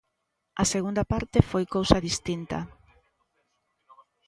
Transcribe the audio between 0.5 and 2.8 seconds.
A segunda parte foi cousa distinta.